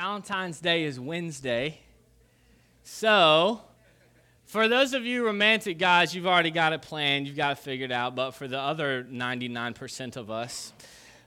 [0.00, 1.80] Valentine's Day is Wednesday.
[2.84, 3.62] So,
[4.46, 7.90] for those of you romantic guys, you've already got it planned, you've got it figured
[7.90, 8.14] out.
[8.14, 10.72] But for the other 99% of us,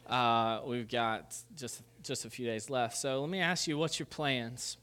[0.07, 2.95] uh, we've got just, just a few days left.
[2.95, 4.77] So, let me ask you what's your plans?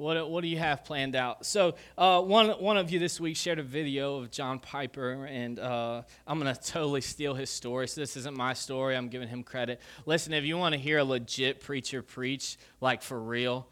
[0.00, 1.44] What, what do you have planned out?
[1.44, 5.58] So, uh, one, one of you this week shared a video of John Piper, and
[5.58, 7.86] uh, I'm going to totally steal his story.
[7.86, 8.96] So, this isn't my story.
[8.96, 9.78] I'm giving him credit.
[10.06, 13.68] Listen, if you want to hear a legit preacher preach, like for real,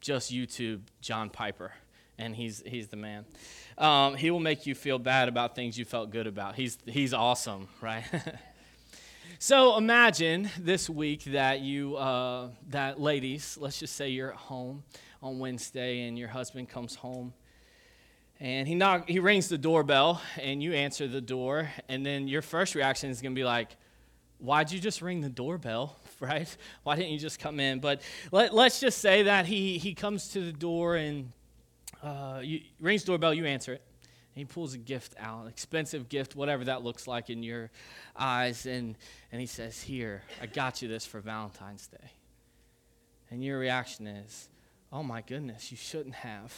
[0.00, 1.70] just YouTube John Piper,
[2.18, 3.24] and he's, he's the man.
[3.78, 6.56] Um, he will make you feel bad about things you felt good about.
[6.56, 8.02] He's, he's awesome, right?
[9.40, 14.82] So imagine this week that you, uh, that ladies, let's just say you're at home
[15.22, 17.32] on Wednesday and your husband comes home.
[18.40, 22.42] And he knock, he rings the doorbell and you answer the door and then your
[22.42, 23.76] first reaction is going to be like
[24.38, 25.96] why'd you just ring the doorbell?
[26.20, 26.56] Right?
[26.82, 27.78] Why didn't you just come in?
[27.78, 31.30] But let, let's just say that he, he comes to the door and
[32.02, 33.82] uh, you, rings doorbell you answer it.
[34.34, 37.70] And he pulls a gift out an expensive gift whatever that looks like in your
[38.16, 38.96] eyes and,
[39.30, 42.10] and he says here i got you this for valentine's day.
[43.30, 44.48] And your reaction is
[44.92, 46.52] oh my goodness, you shouldn't have.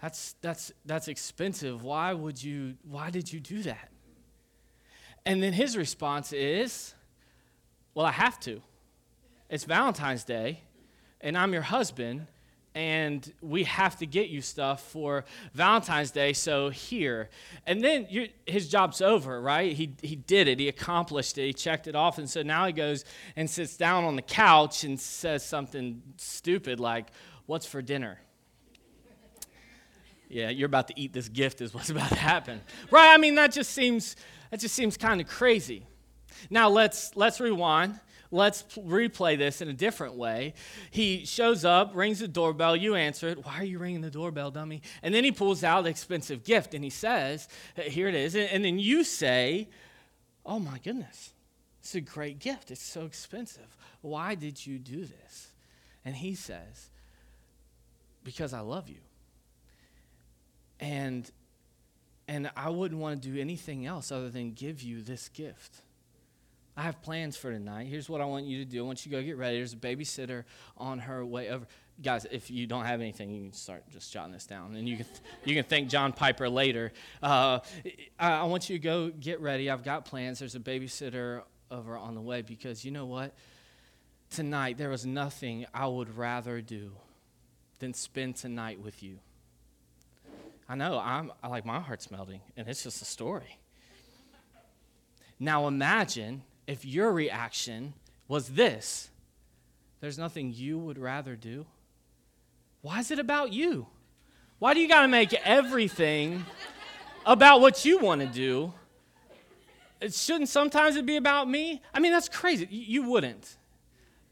[0.00, 1.82] That's, that's, that's expensive.
[1.82, 3.88] Why would you, why did you do that?
[5.26, 6.94] And then his response is,
[7.94, 8.60] well, I have to.
[9.48, 10.60] It's Valentine's Day,
[11.20, 12.26] and I'm your husband,
[12.74, 17.30] and we have to get you stuff for Valentine's Day, so here.
[17.66, 18.06] And then
[18.46, 19.72] his job's over, right?
[19.72, 22.72] He, he did it, he accomplished it, he checked it off, and so now he
[22.72, 23.04] goes
[23.36, 27.06] and sits down on the couch and says something stupid like,
[27.46, 28.18] What's for dinner?
[30.28, 32.60] Yeah, you're about to eat this gift, is what's about to happen.
[32.90, 33.12] Right?
[33.12, 34.16] I mean, that just seems
[34.50, 35.86] that just seems kind of crazy.
[36.50, 38.00] Now let's let's rewind
[38.34, 40.54] let's replay this in a different way.
[40.90, 43.44] He shows up, rings the doorbell, you answer it.
[43.44, 44.82] Why are you ringing the doorbell, dummy?
[45.02, 48.34] And then he pulls out an expensive gift and he says, Here it is.
[48.34, 49.68] And then you say,
[50.44, 51.32] Oh my goodness,
[51.80, 52.70] it's a great gift.
[52.70, 53.76] It's so expensive.
[54.02, 55.52] Why did you do this?
[56.04, 56.90] And he says,
[58.24, 59.00] Because I love you.
[60.80, 61.30] And
[62.26, 65.82] and I wouldn't want to do anything else other than give you this gift.
[66.76, 67.86] I have plans for tonight.
[67.86, 68.82] Here's what I want you to do.
[68.82, 69.58] I want you to go get ready.
[69.58, 70.44] There's a babysitter
[70.76, 71.66] on her way over.
[72.02, 74.96] Guys, if you don't have anything, you can start just jotting this down, and you
[74.96, 75.06] can
[75.44, 76.92] you can thank John Piper later.
[77.22, 77.60] Uh,
[78.18, 79.70] I, I want you to go get ready.
[79.70, 80.40] I've got plans.
[80.40, 83.34] There's a babysitter over on the way because you know what?
[84.30, 86.90] Tonight there was nothing I would rather do
[87.78, 89.20] than spend tonight with you.
[90.68, 93.60] I know I'm I like my heart's melting, and it's just a story.
[95.38, 97.94] Now imagine if your reaction
[98.28, 99.10] was this
[100.04, 101.64] there's nothing you would rather do?
[102.82, 103.86] Why is it about you?
[104.58, 106.44] Why do you got to make everything
[107.24, 108.74] about what you want to do?
[110.02, 111.80] It shouldn't sometimes it be about me?
[111.94, 112.68] I mean, that's crazy.
[112.70, 113.56] You wouldn't.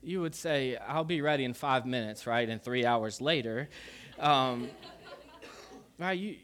[0.03, 2.47] You would say, I'll be ready in five minutes, right?
[2.47, 3.71] And three hours later.
[4.19, 4.69] Um,
[5.99, 6.19] right?
[6.19, 6.37] You,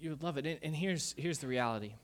[0.00, 0.46] you would love it.
[0.46, 1.94] And, and here's, here's the reality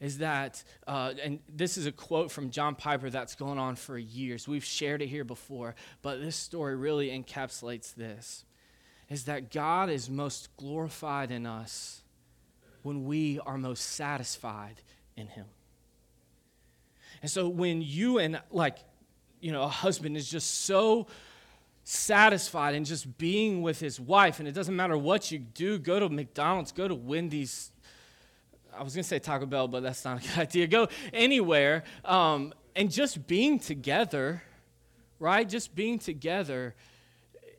[0.00, 3.96] is that, uh, and this is a quote from John Piper that's going on for
[3.96, 4.46] years.
[4.46, 8.44] We've shared it here before, but this story really encapsulates this
[9.08, 12.02] is that God is most glorified in us
[12.82, 14.82] when we are most satisfied
[15.16, 15.46] in Him.
[17.22, 18.78] And so when you and, like,
[19.40, 21.06] you know, a husband is just so
[21.84, 26.00] satisfied in just being with his wife, and it doesn't matter what you do, go
[26.00, 27.70] to McDonald's, go to Wendy's,
[28.76, 30.66] I was to say Taco Bell, but that's not a good idea.
[30.66, 34.42] Go anywhere um, and just being together,
[35.18, 35.48] right?
[35.48, 36.74] Just being together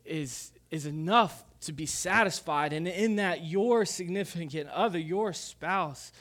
[0.04, 2.72] is, is enough to be satisfied.
[2.72, 6.12] And in that, your significant other, your spouse,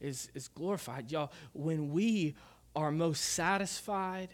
[0.00, 1.10] is, is glorified.
[1.10, 2.34] Y'all, when we
[2.76, 4.28] are most satisfied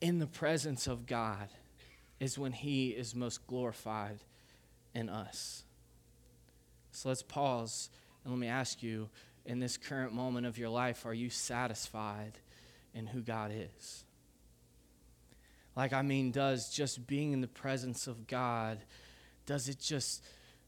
[0.00, 1.48] in the presence of God,
[2.18, 4.20] is when He is most glorified
[4.94, 5.64] in us.
[6.92, 7.90] So let's pause
[8.24, 9.08] and let me ask you
[9.44, 12.38] in this current moment of your life, are you satisfied
[12.94, 14.04] in who God is?
[15.74, 18.78] Like, I mean, does just being in the presence of God,
[19.46, 20.22] does it just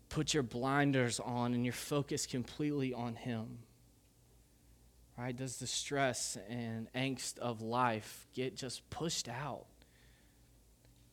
[0.08, 3.58] put your blinders on and your focus completely on Him?
[5.18, 5.36] Right?
[5.36, 9.66] Does the stress and angst of life get just pushed out?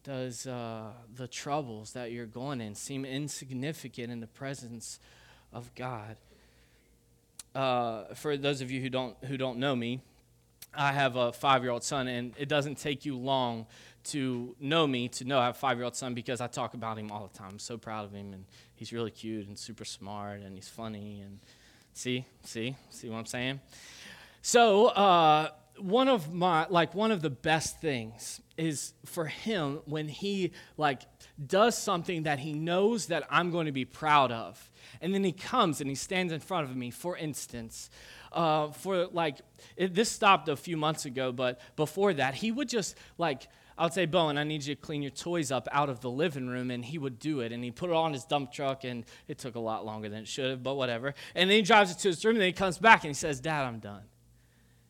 [0.03, 4.99] Does uh, the troubles that you're going in seem insignificant in the presence
[5.53, 6.15] of God?
[7.55, 10.01] Uh, for those of you who don't who don't know me,
[10.73, 13.67] I have a five year old son, and it doesn't take you long
[14.03, 16.73] to know me to know I have a five year old son because I talk
[16.73, 17.49] about him all the time.
[17.51, 18.45] I'm so proud of him, and
[18.75, 21.21] he's really cute and super smart, and he's funny.
[21.21, 21.39] And
[21.93, 23.59] see, see, see what I'm saying?
[24.41, 30.07] So, uh, one of my like one of the best things is for him when
[30.07, 31.01] he like
[31.47, 34.70] does something that he knows that I'm going to be proud of.
[35.01, 37.89] And then he comes and he stands in front of me, for instance.
[38.31, 39.37] Uh, for like,
[39.75, 43.47] it, this stopped a few months ago, but before that, he would just like,
[43.77, 46.09] I would say, Bowen, I need you to clean your toys up out of the
[46.09, 46.69] living room.
[46.69, 47.51] And he would do it.
[47.51, 50.19] And he put it on his dump truck, and it took a lot longer than
[50.19, 51.15] it should have, but whatever.
[51.33, 53.15] And then he drives it to his room, and then he comes back and he
[53.15, 54.03] says, Dad, I'm done.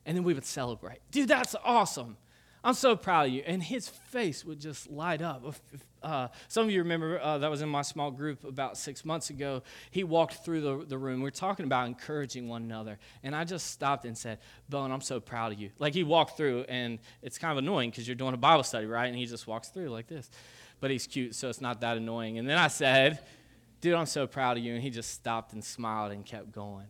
[0.06, 1.00] And then we would celebrate.
[1.12, 2.18] Dude, that's awesome.
[2.64, 3.44] I'm so proud of you.
[3.46, 5.56] And his face would just light up.
[6.04, 9.30] Uh, some of you remember uh, that was in my small group about six months
[9.30, 9.64] ago.
[9.90, 11.22] He walked through the, the room.
[11.22, 13.00] We are talking about encouraging one another.
[13.24, 15.72] And I just stopped and said, Bowen, I'm so proud of you.
[15.80, 18.86] Like he walked through, and it's kind of annoying because you're doing a Bible study,
[18.86, 19.08] right?
[19.08, 20.30] And he just walks through like this.
[20.80, 22.40] But he's cute, so it's not that annoying.
[22.40, 23.20] And then I said,
[23.82, 24.74] Dude, I'm so proud of you.
[24.74, 26.86] And he just stopped and smiled and kept going.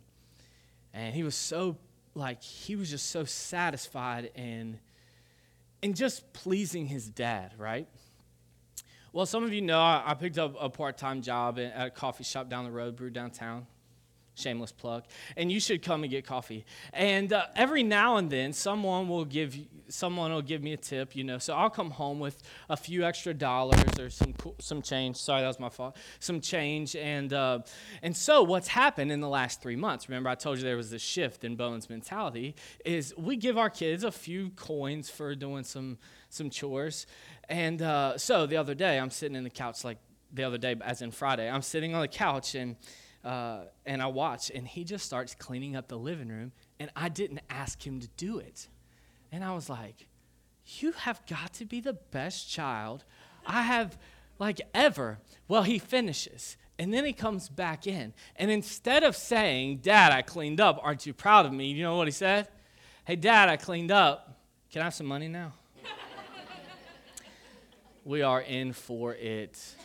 [0.94, 1.77] And he was so,
[2.15, 4.77] like, he was just so satisfied and
[5.83, 7.88] and just pleasing his dad, right?
[9.13, 12.24] Well, some of you know I picked up a part time job at a coffee
[12.24, 13.68] shop down the road, Brew Downtown.
[14.36, 15.04] Shameless plug.
[15.36, 16.66] And you should come and get coffee.
[16.94, 19.57] And uh, every now and then, someone will give
[19.89, 21.38] someone will give me a tip, you know.
[21.38, 25.18] So I'll come home with a few extra dollars or some some change.
[25.18, 25.98] Sorry, that was my fault.
[26.19, 27.60] Some change, and uh,
[28.01, 30.07] and so what's happened in the last three months?
[30.07, 32.56] Remember, I told you there was this shift in Bowen's mentality.
[32.86, 35.98] Is we give our kids a few coins for doing some
[36.30, 37.06] some chores,
[37.50, 39.98] and uh, so the other day I'm sitting in the couch like
[40.34, 42.77] the other day, as in Friday, I'm sitting on the couch and.
[43.23, 47.09] Uh, and I watch, and he just starts cleaning up the living room, and I
[47.09, 48.68] didn't ask him to do it.
[49.31, 50.07] And I was like,
[50.65, 53.03] You have got to be the best child
[53.45, 53.97] I have,
[54.39, 55.19] like, ever.
[55.47, 56.57] Well, he finishes.
[56.79, 58.13] And then he comes back in.
[58.35, 61.67] And instead of saying, Dad, I cleaned up, aren't you proud of me?
[61.67, 62.47] You know what he said?
[63.06, 64.39] Hey, Dad, I cleaned up.
[64.71, 65.53] Can I have some money now?
[68.06, 69.75] we are in for it.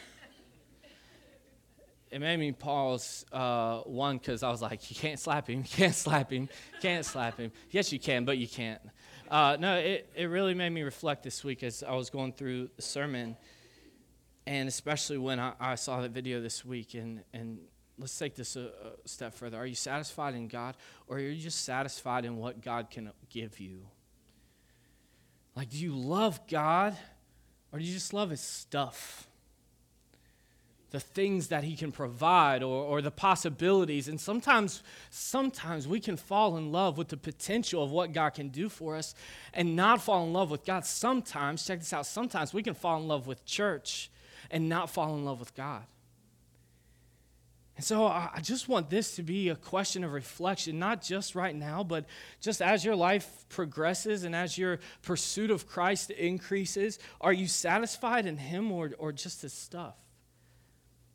[2.11, 5.65] It made me pause, uh, one, because I was like, you can't slap him, you
[5.71, 7.51] can't slap him, you can't slap him.
[7.71, 8.81] Yes, you can, but you can't.
[9.29, 12.71] Uh, no, it, it really made me reflect this week as I was going through
[12.77, 13.37] the sermon,
[14.47, 16.95] and especially when I, I saw that video this week.
[16.95, 17.59] And, and
[17.99, 18.71] let's take this a,
[19.05, 19.57] a step further.
[19.57, 20.77] Are you satisfied in God,
[21.09, 23.81] or are you just satisfied in what God can give you?
[25.57, 26.97] Like, do you love God,
[27.73, 29.27] or do you just love His stuff?
[30.91, 36.17] The things that he can provide or, or the possibilities and sometimes sometimes we can
[36.17, 39.15] fall in love with the potential of what god can do for us
[39.53, 42.99] and not fall in love with god sometimes check this out sometimes we can fall
[42.99, 44.11] in love with church
[44.51, 45.85] and not fall in love with god
[47.77, 51.55] and so I just want this to be a question of reflection, not just right
[51.55, 52.07] now, but
[52.41, 56.99] just as your life progresses and as your pursuit of Christ increases.
[57.21, 59.95] Are you satisfied in Him or, or just His stuff?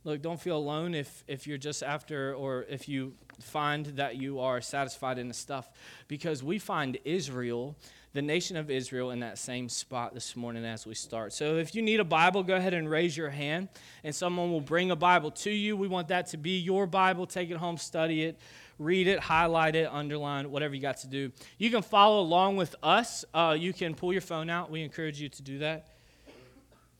[0.04, 4.40] Look, don't feel alone if, if you're just after or if you find that you
[4.40, 5.70] are satisfied in the stuff,
[6.08, 7.76] because we find Israel,
[8.14, 11.34] the nation of Israel, in that same spot this morning as we start.
[11.34, 13.70] So if you need a Bible, go ahead and raise your hand,
[14.04, 15.78] and someone will bring a Bible to you.
[15.78, 17.28] We want that to be your Bible.
[17.28, 18.40] Take it home, study it,
[18.80, 21.32] read it, highlight it, underline whatever you got to do.
[21.60, 23.24] You can follow along with us.
[23.36, 24.72] Uh, you can pull your phone out.
[24.72, 25.90] We encourage you to do that.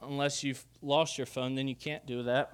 [0.04, 2.54] Unless you've lost your phone, then you can't do that.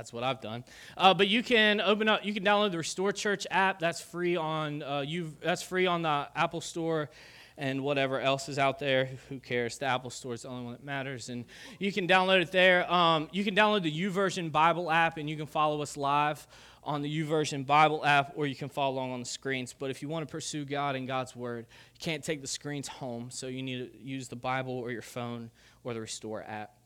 [0.00, 0.64] That's what I've done.
[0.96, 2.24] Uh, but you can open up.
[2.24, 3.80] You can download the Restore Church app.
[3.80, 5.34] That's free on uh, you.
[5.42, 7.10] That's free on the Apple Store
[7.58, 9.10] and whatever else is out there.
[9.28, 9.76] Who cares?
[9.76, 11.44] The Apple Store is the only one that matters, and
[11.78, 12.90] you can download it there.
[12.90, 16.46] Um, you can download the YouVersion Bible app, and you can follow us live
[16.82, 19.74] on the YouVersion Bible app, or you can follow along on the screens.
[19.78, 22.88] But if you want to pursue God and God's Word, you can't take the screens
[22.88, 25.50] home, so you need to use the Bible or your phone
[25.84, 26.79] or the Restore app.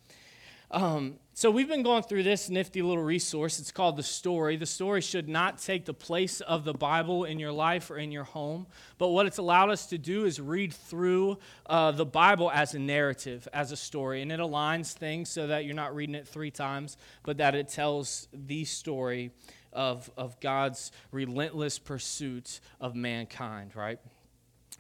[0.71, 3.59] Um, so we've been going through this nifty little resource.
[3.59, 4.57] It's called The Story.
[4.57, 8.13] The story should not take the place of the Bible in your life or in
[8.13, 8.67] your home,
[8.99, 12.79] but what it's allowed us to do is read through uh, the Bible as a
[12.79, 16.51] narrative, as a story, and it aligns things so that you're not reading it three
[16.51, 19.33] times, but that it tells the story
[19.73, 23.99] of, of God's relentless pursuit of mankind, right?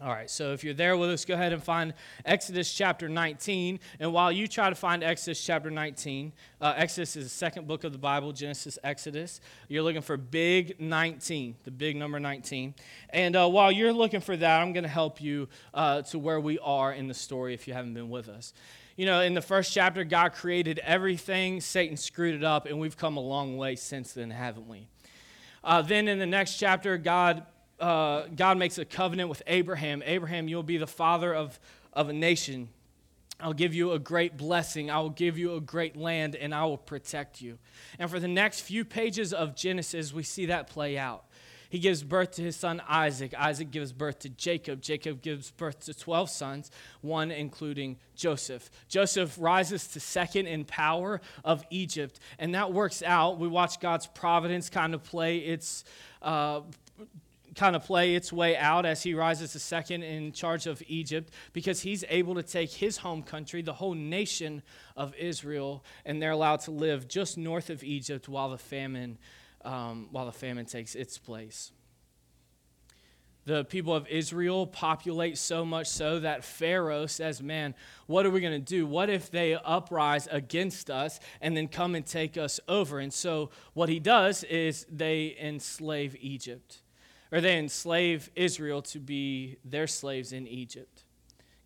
[0.02, 3.78] All right, so if you're there with us, go ahead and find Exodus chapter 19.
[4.00, 7.84] And while you try to find Exodus chapter 19, uh, Exodus is the second book
[7.84, 9.40] of the Bible, Genesis, Exodus.
[9.68, 12.74] You're looking for big 19, the big number 19.
[13.10, 16.40] And uh, while you're looking for that, I'm going to help you uh, to where
[16.40, 18.52] we are in the story if you haven't been with us.
[18.96, 22.96] You know, in the first chapter, God created everything, Satan screwed it up, and we've
[22.96, 24.88] come a long way since then, haven't we?
[25.62, 27.46] Uh, then in the next chapter, God
[27.80, 31.58] uh, God makes a covenant with Abraham Abraham, you'll be the father of,
[31.92, 32.68] of a nation.
[33.40, 34.90] I'll give you a great blessing.
[34.90, 37.58] I will give you a great land, and I will protect you.
[37.98, 41.24] And for the next few pages of Genesis, we see that play out.
[41.68, 43.34] He gives birth to his son Isaac.
[43.36, 44.80] Isaac gives birth to Jacob.
[44.80, 48.70] Jacob gives birth to 12 sons, one including Joseph.
[48.88, 53.40] Joseph rises to second in power of Egypt, and that works out.
[53.40, 55.84] We watch God's providence kind of play its
[56.22, 56.60] uh,
[57.54, 61.32] kind of play its way out as he rises to second in charge of Egypt
[61.52, 64.62] because he's able to take his home country, the whole nation
[64.96, 69.18] of Israel, and they're allowed to live just north of Egypt while the famine,
[69.64, 71.72] um, while the famine takes its place.
[73.46, 77.74] The people of Israel populate so much so that Pharaoh says, Man,
[78.06, 78.86] what are we going to do?
[78.86, 83.00] What if they uprise against us and then come and take us over?
[83.00, 86.80] And so, what he does is they enslave Egypt
[87.34, 91.02] or they enslave Israel to be their slaves in Egypt.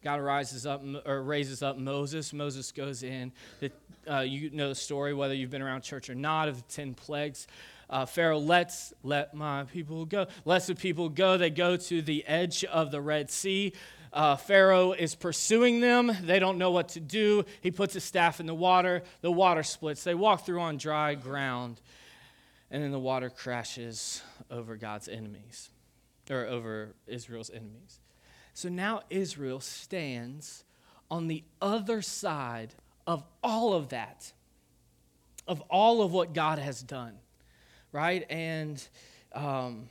[0.02, 2.32] God rises up or raises up Moses.
[2.32, 3.32] Moses goes in.
[3.60, 3.70] The,
[4.10, 6.94] uh, you know the story, whether you've been around church or not, of the ten
[6.94, 7.46] plagues.
[7.90, 10.26] Uh, Pharaoh lets let my people go.
[10.46, 11.36] Lets the people go.
[11.36, 13.74] They go to the edge of the Red Sea.
[14.10, 16.10] Uh, Pharaoh is pursuing them.
[16.22, 17.44] They don't know what to do.
[17.60, 19.02] He puts his staff in the water.
[19.20, 20.02] The water splits.
[20.02, 21.78] They walk through on dry ground
[22.70, 25.70] and then the water crashes over God's enemies,
[26.30, 28.00] or over Israel's enemies.
[28.54, 30.64] So now Israel stands
[31.10, 32.74] on the other side
[33.06, 34.32] of all of that,
[35.46, 37.14] of all of what God has done,
[37.92, 38.26] right?
[38.28, 38.86] And
[39.32, 39.88] um,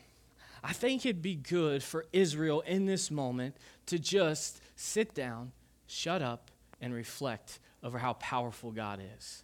[0.64, 3.56] I think it'd be good for Israel in this moment
[3.88, 5.52] to just sit down,
[5.88, 9.44] shut up, and reflect over how powerful God is.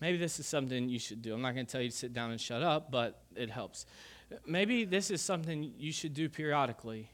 [0.00, 1.34] Maybe this is something you should do.
[1.34, 3.86] I'm not going to tell you to sit down and shut up, but it helps.
[4.46, 7.10] Maybe this is something you should do periodically.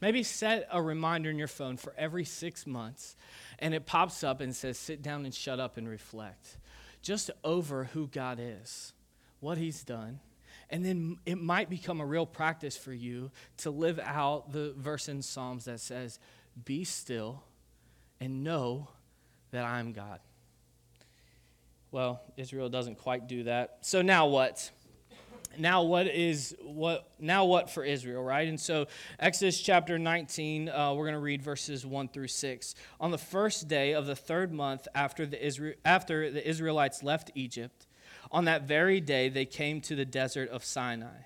[0.00, 3.16] Maybe set a reminder in your phone for every six months,
[3.58, 6.58] and it pops up and says, Sit down and shut up and reflect
[7.04, 8.92] just over who God is,
[9.40, 10.20] what He's done.
[10.70, 15.08] And then it might become a real practice for you to live out the verse
[15.08, 16.18] in Psalms that says,
[16.64, 17.44] Be still
[18.20, 18.88] and know
[19.50, 20.20] that I'm God.
[21.90, 23.78] Well, Israel doesn't quite do that.
[23.82, 24.70] So now what?
[25.58, 27.10] Now what is what?
[27.18, 28.48] Now what for Israel, right?
[28.48, 28.86] And so
[29.18, 32.74] Exodus chapter 19, uh, we're going to read verses 1 through 6.
[33.00, 37.30] On the first day of the third month after the Israel, after the Israelites left
[37.34, 37.86] Egypt,
[38.30, 41.24] on that very day they came to the desert of Sinai.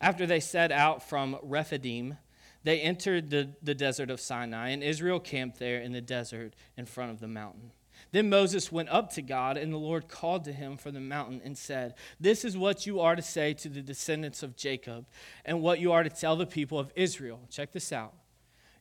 [0.00, 2.18] After they set out from Rephidim,
[2.64, 6.86] they entered the, the desert of Sinai, and Israel camped there in the desert in
[6.86, 7.72] front of the mountain.
[8.10, 11.42] Then Moses went up to God, and the Lord called to him from the mountain
[11.44, 15.06] and said, This is what you are to say to the descendants of Jacob,
[15.44, 17.40] and what you are to tell the people of Israel.
[17.50, 18.14] Check this out.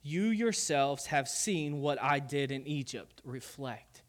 [0.02, 3.22] You yourselves have seen what I did in Egypt.
[3.26, 4.04] Reflect.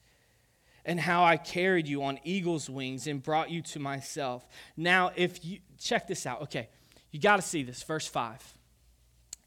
[0.85, 4.47] And how I carried you on eagle's wings and brought you to myself.
[4.77, 6.43] Now, if you, check this out.
[6.43, 6.69] Okay,
[7.11, 7.83] you got to see this.
[7.83, 8.55] Verse 5.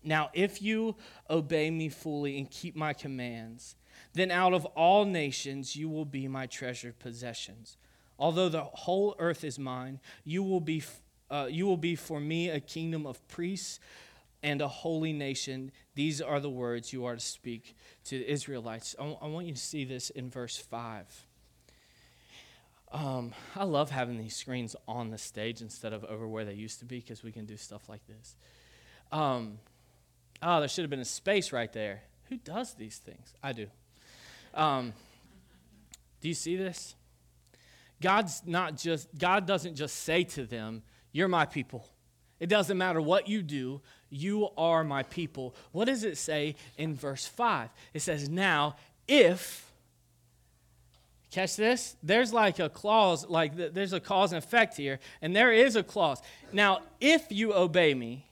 [0.03, 0.95] Now, if you
[1.29, 3.75] obey me fully and keep my commands,
[4.13, 7.77] then out of all nations you will be my treasured possessions.
[8.19, 10.83] Although the whole earth is mine, you will be,
[11.29, 13.79] uh, you will be for me a kingdom of priests
[14.43, 15.71] and a holy nation.
[15.95, 17.75] These are the words you are to speak
[18.05, 18.95] to the Israelites.
[18.99, 21.25] I, I want you to see this in verse 5.
[22.91, 26.79] Um, I love having these screens on the stage instead of over where they used
[26.79, 28.35] to be because we can do stuff like this.
[29.11, 29.59] Um,
[30.43, 32.03] oh, there should have been a space right there.
[32.29, 33.33] Who does these things?
[33.41, 33.67] I do.
[34.53, 34.93] Um,
[36.21, 36.95] do you see this?
[38.01, 41.87] God's not just, God doesn't just say to them, You're my people.
[42.39, 45.55] It doesn't matter what you do, you are my people.
[45.71, 47.69] What does it say in verse 5?
[47.93, 48.75] It says, Now,
[49.07, 49.71] if,
[51.29, 55.53] catch this, there's like a clause, like there's a cause and effect here, and there
[55.53, 56.21] is a clause.
[56.51, 58.27] Now, if you obey me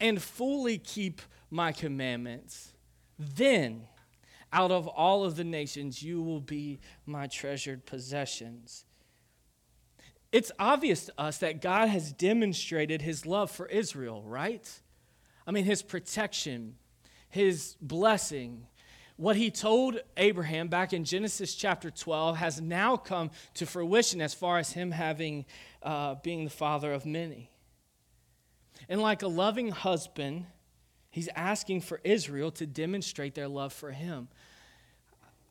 [0.00, 1.20] and fully keep
[1.50, 2.72] my commandments,
[3.18, 3.82] then
[4.52, 8.84] out of all of the nations, you will be my treasured possessions.
[10.30, 14.68] It's obvious to us that God has demonstrated his love for Israel, right?
[15.46, 16.76] I mean, his protection,
[17.30, 18.66] his blessing,
[19.18, 24.32] what he told Abraham back in Genesis chapter 12 has now come to fruition as
[24.32, 25.44] far as him having,
[25.82, 27.50] uh, being the father of many.
[28.88, 30.46] And like a loving husband,
[31.10, 34.28] he's asking for Israel to demonstrate their love for him.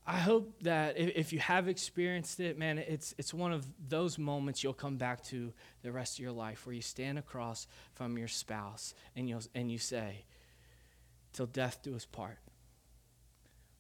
[0.10, 4.64] I hope that if you have experienced it, man, it's, it's one of those moments
[4.64, 8.30] you'll come back to the rest of your life where you stand across from your
[8.30, 10.24] spouse and, you and you say,
[11.34, 12.40] Till death do us part.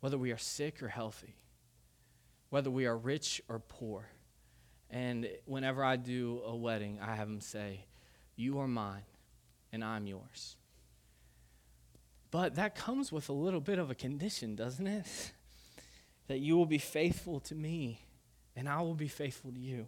[0.01, 1.37] Whether we are sick or healthy,
[2.49, 4.09] whether we are rich or poor.
[4.89, 7.85] And whenever I do a wedding, I have them say,
[8.35, 9.03] You are mine
[9.71, 10.57] and I'm yours.
[12.29, 15.31] But that comes with a little bit of a condition, doesn't it?
[16.27, 18.01] that you will be faithful to me
[18.55, 19.87] and I will be faithful to you.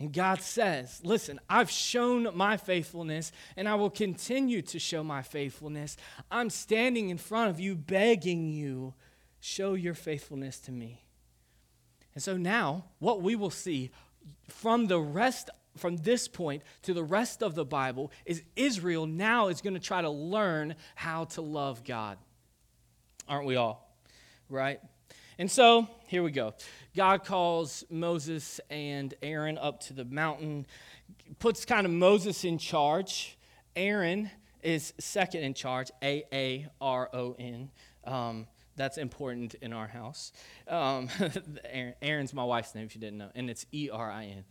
[0.00, 5.22] And God says, Listen, I've shown my faithfulness and I will continue to show my
[5.22, 5.96] faithfulness.
[6.30, 8.94] I'm standing in front of you, begging you,
[9.40, 11.02] show your faithfulness to me.
[12.14, 13.90] And so now, what we will see
[14.48, 19.48] from the rest from this point to the rest of the Bible is Israel now
[19.48, 22.18] is going to try to learn how to love God.
[23.28, 23.94] Aren't we all?
[24.48, 24.80] Right?
[25.38, 26.54] And so, here we go.
[26.96, 30.66] God calls Moses and Aaron up to the mountain,
[31.38, 33.38] puts kind of Moses in charge.
[33.76, 34.30] Aaron
[34.62, 37.70] is second in charge, A A R O N.
[38.04, 40.32] Um, that's important in our house.
[40.66, 41.08] Um,
[42.02, 44.44] Aaron's my wife's name, if you didn't know, and it's E R I N.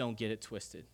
[0.00, 0.86] Don't get it twisted.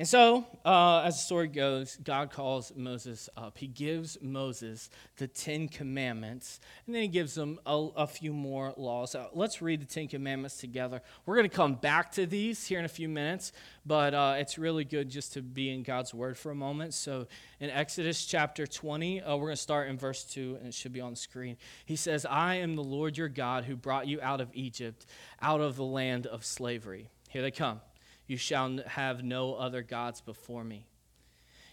[0.00, 3.58] And so, uh, as the story goes, God calls Moses up.
[3.58, 4.88] He gives Moses
[5.18, 9.14] the Ten Commandments, and then he gives him a, a few more laws.
[9.14, 11.02] Uh, let's read the Ten Commandments together.
[11.26, 13.52] We're going to come back to these here in a few minutes,
[13.84, 16.94] but uh, it's really good just to be in God's Word for a moment.
[16.94, 17.26] So,
[17.60, 20.94] in Exodus chapter 20, uh, we're going to start in verse 2, and it should
[20.94, 21.58] be on the screen.
[21.84, 25.04] He says, I am the Lord your God who brought you out of Egypt,
[25.42, 27.10] out of the land of slavery.
[27.28, 27.82] Here they come.
[28.30, 30.86] You shall have no other gods before me.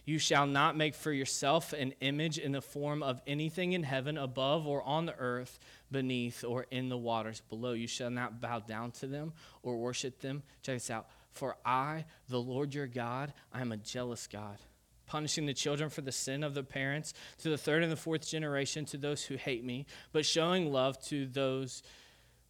[0.04, 4.18] You shall not make for yourself an image in the form of anything in heaven
[4.18, 5.60] above or on the earth
[5.92, 7.74] beneath or in the waters below.
[7.74, 10.42] You shall not bow down to them or worship them.
[10.62, 11.06] Check this out.
[11.30, 14.58] For I, the Lord your God, I am a jealous God,
[15.06, 18.26] punishing the children for the sin of the parents to the third and the fourth
[18.26, 21.84] generation to those who hate me, but showing love to those,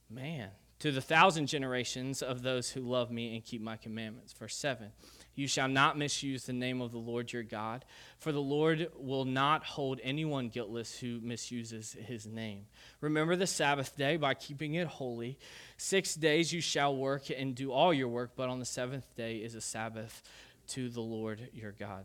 [0.09, 0.49] man,
[0.81, 4.33] to the thousand generations of those who love me and keep my commandments.
[4.33, 4.91] Verse 7
[5.35, 7.85] You shall not misuse the name of the Lord your God,
[8.19, 12.67] for the Lord will not hold anyone guiltless who misuses his name.
[13.01, 15.39] Remember the Sabbath day by keeping it holy.
[15.77, 19.37] Six days you shall work and do all your work, but on the seventh day
[19.39, 20.23] is a Sabbath
[20.69, 22.05] to the Lord your God.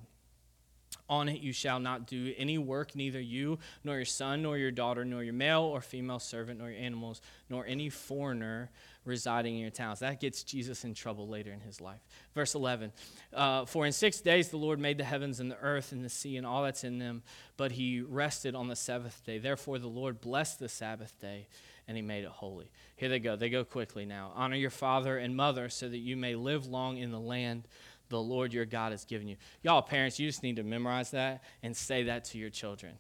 [1.10, 4.72] On it you shall not do any work, neither you, nor your son, nor your
[4.72, 8.72] daughter, nor your male or female servant, nor your animals, nor any foreigner
[9.06, 10.00] residing in your towns.
[10.00, 12.00] That gets Jesus in trouble later in his life.
[12.34, 12.92] Verse 11
[13.34, 16.10] uh, For in six days the Lord made the heavens and the earth and the
[16.10, 17.24] sea and all that's in them,
[17.58, 19.40] but he rested on the seventh day.
[19.40, 21.48] Therefore the Lord blessed the Sabbath day
[21.88, 22.72] and he made it holy.
[22.96, 23.36] Here they go.
[23.36, 24.32] They go quickly now.
[24.36, 27.68] Honor your father and mother so that you may live long in the land
[28.14, 29.36] the Lord your God has given you.
[29.64, 32.94] Y'all, parents, you just need to memorize that and say that to your children.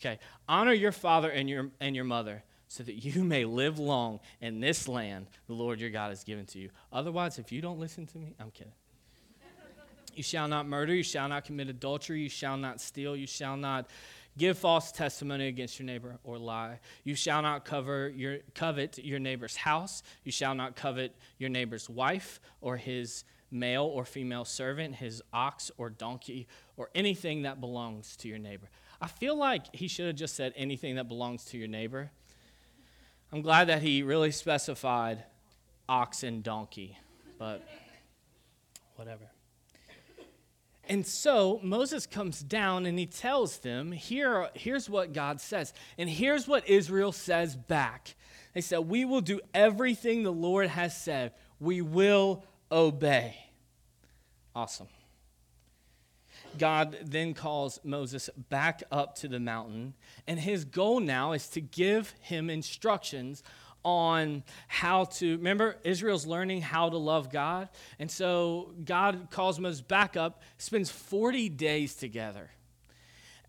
[0.00, 0.18] Okay,
[0.48, 4.60] honor your father and your, and your mother so that you may live long in
[4.60, 6.70] this land the Lord your God has given to you.
[6.92, 8.72] Otherwise, if you don't listen to me, I'm kidding.
[10.16, 13.56] You shall not murder, you shall not commit adultery, you shall not steal, you shall
[13.56, 13.88] not
[14.36, 16.80] give false testimony against your neighbor or lie.
[17.04, 21.88] You shall not cover your, covet your neighbor's house, you shall not covet your neighbor's
[21.88, 28.16] wife or his male or female servant, his ox or donkey, or anything that belongs
[28.16, 28.68] to your neighbor.
[29.00, 32.10] I feel like he should have just said anything that belongs to your neighbor.
[33.32, 35.24] I'm glad that he really specified
[35.88, 36.98] ox and donkey,
[37.38, 37.66] but
[38.96, 39.24] whatever.
[40.88, 45.72] And so Moses comes down and he tells them, Here, here's what God says.
[45.96, 48.14] And here's what Israel says back.
[48.52, 51.32] They said, We will do everything the Lord has said.
[51.58, 53.36] We will obey.
[54.54, 54.88] Awesome.
[56.58, 59.94] God then calls Moses back up to the mountain,
[60.26, 63.42] and his goal now is to give him instructions
[63.84, 67.68] on how to remember Israel's learning how to love God.
[67.98, 72.50] And so God calls Moses back up, spends 40 days together.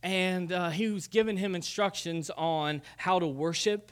[0.03, 3.91] And uh, he was giving him instructions on how to worship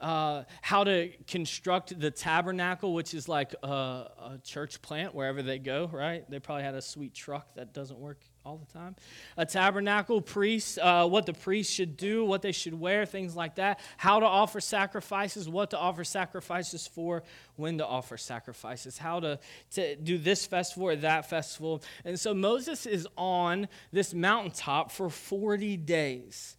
[0.00, 5.58] uh, how to construct the tabernacle, which is like a, a, church plant wherever they
[5.58, 6.28] go, right?
[6.30, 8.96] They probably had a sweet truck that doesn't work all the time.
[9.36, 13.56] A tabernacle, priest, uh, what the priest should do, what they should wear, things like
[13.56, 13.80] that.
[13.96, 17.24] How to offer sacrifices, what to offer sacrifices for,
[17.56, 19.38] when to offer sacrifices, how to,
[19.72, 21.82] to do this festival or that festival.
[22.04, 26.57] And so Moses is on this mountaintop for 40 days.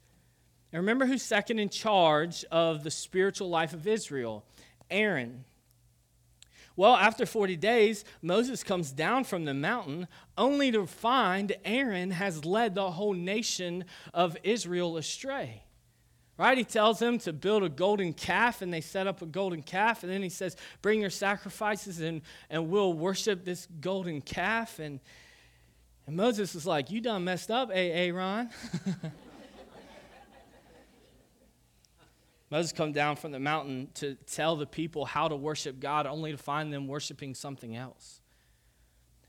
[0.71, 4.45] And remember who's second in charge of the spiritual life of Israel?
[4.89, 5.45] Aaron.
[6.75, 12.45] Well, after 40 days, Moses comes down from the mountain only to find Aaron has
[12.45, 15.63] led the whole nation of Israel astray.
[16.37, 16.57] Right?
[16.57, 20.03] He tells them to build a golden calf, and they set up a golden calf.
[20.03, 24.79] And then he says, Bring your sacrifices, and, and we'll worship this golden calf.
[24.79, 25.01] And,
[26.07, 28.49] and Moses is like, You done messed up, Aaron.
[32.51, 36.31] Moses come down from the mountain to tell the people how to worship God, only
[36.31, 38.21] to find them worshiping something else.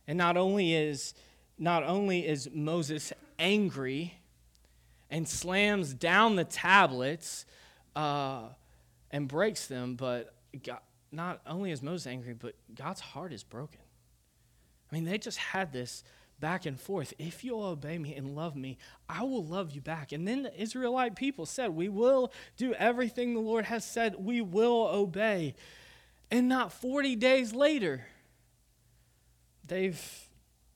[0.07, 1.15] And not only is,
[1.59, 4.15] not only is Moses angry
[5.11, 7.45] and slams down the tablets
[7.95, 8.45] uh,
[9.11, 10.81] and breaks them, but God,
[11.13, 13.81] not only is Moses angry, but God's heart is broken.
[14.91, 16.03] I mean, they just had this
[16.41, 17.13] back and forth.
[17.19, 20.13] If you'll obey me and love me, I will love you back.
[20.13, 24.41] And then the Israelite people said, We will do everything the Lord has said, we
[24.41, 25.55] will obey.
[26.31, 28.07] And not 40 days later,
[29.67, 30.29] they've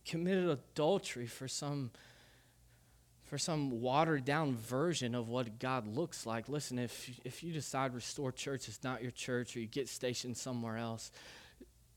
[0.05, 1.91] committed adultery for some
[3.23, 6.49] for some watered down version of what God looks like.
[6.49, 10.37] Listen, if if you decide Restore Church is not your church or you get stationed
[10.37, 11.11] somewhere else,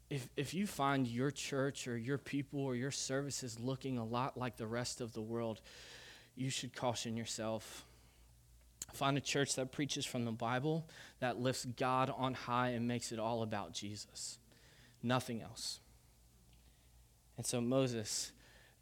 [0.09, 4.37] if, if you find your church or your people or your services looking a lot
[4.37, 5.61] like the rest of the world,
[6.35, 7.85] you should caution yourself.
[8.93, 10.87] Find a church that preaches from the Bible,
[11.19, 14.37] that lifts God on high and makes it all about Jesus.
[15.03, 15.79] Nothing else.
[17.35, 18.31] And so Moses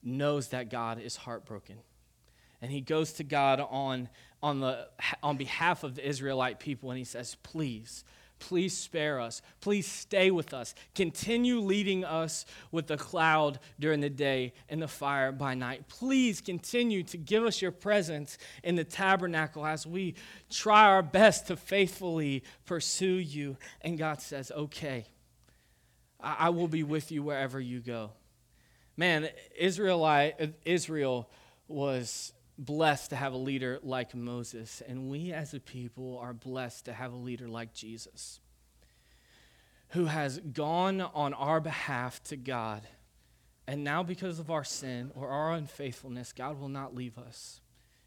[0.04, 1.78] knows that God is heartbroken.
[2.62, 4.10] And he goes to God on,
[4.44, 4.88] on, the,
[5.24, 8.04] on behalf of the Israelite people and he says, Please,
[8.48, 9.42] Please spare us.
[9.60, 10.76] Please stay with us.
[10.94, 15.88] Continue leading us with the cloud during the day and the fire by night.
[15.88, 20.14] Please continue to give us your presence in the tabernacle as we
[20.52, 23.58] try our best to faithfully pursue you.
[23.82, 25.08] And God says, Okay,
[26.20, 28.12] I, will be with you wherever you go.
[28.96, 29.28] Man,
[29.58, 31.32] Israelite, Israel
[31.68, 36.86] was blessed to have a leader like Moses, and we as a people are blessed
[36.86, 38.40] to have a leader like Jesus,
[39.90, 42.88] who has gone on our behalf to God.
[43.68, 47.62] And now, because of our sin or our unfaithfulness, God will not leave us.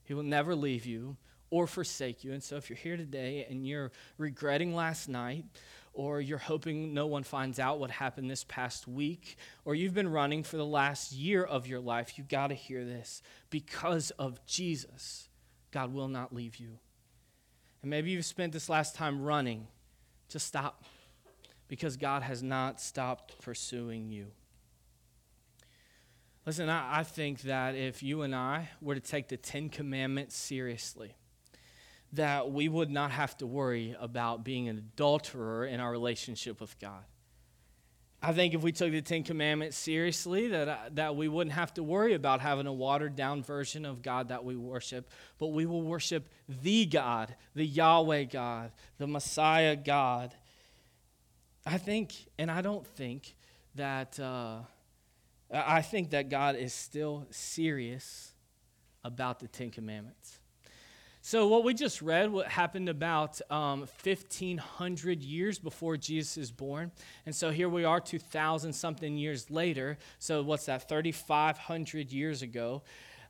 [0.05, 1.17] He will never leave you
[1.51, 2.33] or forsake you.
[2.33, 5.45] And so, if you're here today and you're regretting last night,
[5.99, 10.09] or you're hoping no one finds out what happened this past week, or you've been
[10.09, 13.21] running for the last year of your life, you've got to hear this.
[13.51, 15.29] Because of Jesus,
[15.73, 16.79] God will not leave you.
[17.83, 19.67] And maybe you've spent this last time running.
[20.29, 20.85] Just stop,
[21.67, 24.29] because God has not stopped pursuing you.
[26.47, 30.37] Listen, I, I think that if you and I were to take the Ten Commandments
[30.37, 31.17] seriously,
[32.13, 36.79] that we would not have to worry about being an adulterer in our relationship with
[36.79, 37.05] God.
[38.21, 41.73] I think if we took the Ten Commandments seriously, that, uh, that we wouldn't have
[41.75, 45.67] to worry about having a watered down version of God that we worship, but we
[45.67, 50.35] will worship the God, the Yahweh God, the Messiah God.
[51.65, 53.37] I think, and I don't think
[53.77, 54.61] that, uh,
[55.53, 58.33] I think that God is still serious
[59.05, 60.41] about the Ten Commandments.
[61.31, 66.91] So, what we just read, what happened about um, 1,500 years before Jesus is born.
[67.27, 69.99] And so here we are, 2,000 something years later.
[70.19, 72.81] So, what's that, 3,500 years ago?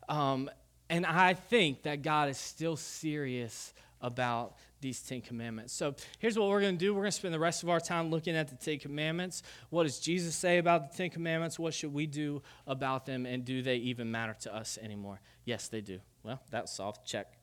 [0.08, 0.48] Um,
[0.88, 5.72] and I think that God is still serious about these Ten Commandments.
[5.72, 6.94] So here's what we're going to do.
[6.94, 9.42] We're going to spend the rest of our time looking at the Ten Commandments.
[9.70, 11.58] What does Jesus say about the Ten Commandments?
[11.58, 13.26] What should we do about them?
[13.26, 15.20] And do they even matter to us anymore?
[15.44, 15.98] Yes, they do.
[16.22, 17.04] Well, that's solved.
[17.04, 17.38] Check.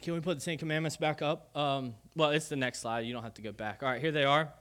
[0.00, 1.56] Can we put the Ten Commandments back up?
[1.56, 3.00] Um, well, it's the next slide.
[3.00, 3.82] You don't have to go back.
[3.82, 4.52] All right, here they are.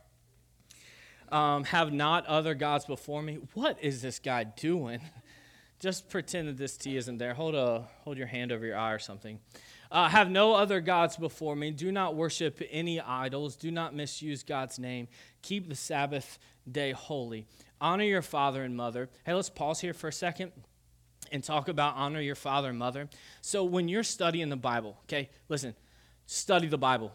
[1.32, 3.40] Um, have not other gods before me.
[3.54, 5.00] What is this guy doing?
[5.80, 7.34] Just pretend that this T isn't there.
[7.34, 9.40] Hold a hold your hand over your eye or something.
[9.90, 11.72] Uh, have no other gods before me.
[11.72, 13.56] Do not worship any idols.
[13.56, 15.08] Do not misuse God's name.
[15.42, 16.38] Keep the Sabbath
[16.72, 17.48] day holy.
[17.80, 19.10] Honor your father and mother.
[19.26, 20.52] Hey, let's pause here for a second
[21.32, 23.10] and talk about honor your father and mother.
[23.42, 25.76] So when you're studying the Bible, okay, listen,
[26.26, 27.14] study the Bible.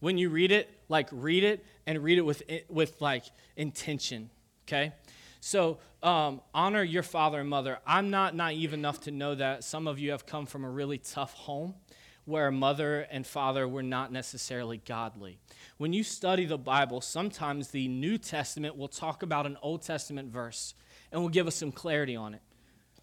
[0.00, 3.24] When you read it, like read it and read it with with like
[3.56, 4.30] intention,
[4.66, 4.92] okay?
[5.40, 7.78] So um, honor your father and mother.
[7.86, 10.98] I'm not naive enough to know that some of you have come from a really
[10.98, 11.74] tough home
[12.24, 15.38] where mother and father were not necessarily godly.
[15.78, 20.30] When you study the Bible, sometimes the New Testament will talk about an Old Testament
[20.30, 20.74] verse
[21.10, 22.42] and will give us some clarity on it.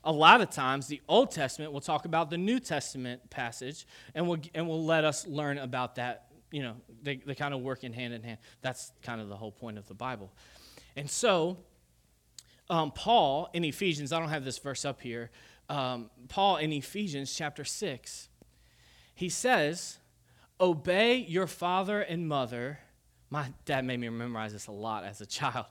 [0.08, 4.26] A lot of times, the Old Testament will talk about the New Testament passage and
[4.26, 6.28] will, and will let us learn about that.
[6.50, 8.38] You know, they, they kind of work in hand in hand.
[8.62, 10.32] That's kind of the whole point of the Bible.
[10.96, 11.58] And so,
[12.70, 15.30] um, Paul in Ephesians, I don't have this verse up here.
[15.67, 18.30] Um, Paul in Ephesians chapter 6,
[19.13, 19.98] he says,
[20.58, 22.80] Obey your father and mother.
[23.30, 25.65] My dad made me memorize this a lot as a child.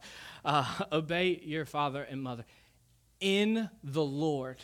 [0.44, 2.44] Uh, obey your father and mother
[3.20, 4.58] in the Lord.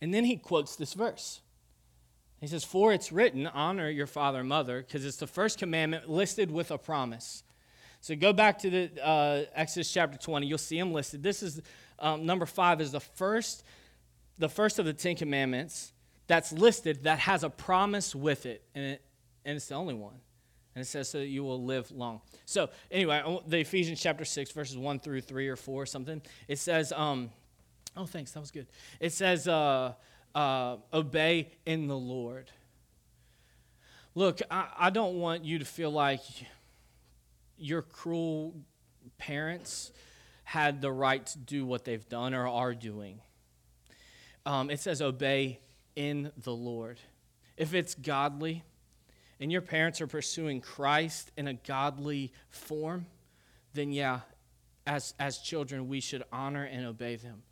[0.00, 1.40] And then he quotes this verse.
[2.40, 6.10] He says, For it's written, honor your father and mother, because it's the first commandment
[6.10, 7.42] listed with a promise.
[8.00, 10.46] So go back to the uh, Exodus chapter 20.
[10.46, 11.22] You'll see them listed.
[11.22, 11.62] This is
[11.98, 13.64] um, number five is the first,
[14.38, 15.92] the first of the Ten Commandments
[16.26, 19.02] that's listed that has a promise with it, and, it,
[19.44, 20.20] and it's the only one.
[20.74, 22.20] And it says so that you will live long.
[22.46, 26.58] So anyway, the Ephesians chapter 6, verses 1 through 3 or 4 or something, it
[26.58, 27.30] says, um,
[27.96, 28.66] oh, thanks, that was good.
[28.98, 29.92] It says, uh,
[30.34, 32.50] uh, obey in the Lord.
[34.16, 36.22] Look, I, I don't want you to feel like
[37.56, 38.54] your cruel
[39.16, 39.92] parents
[40.42, 43.20] had the right to do what they've done or are doing.
[44.44, 45.60] Um, it says, obey
[45.96, 46.98] in the Lord.
[47.56, 48.64] If it's godly
[49.40, 53.06] and your parents are pursuing Christ in a godly form,
[53.72, 54.20] then yeah,
[54.86, 57.42] as, as children, we should honor and obey them.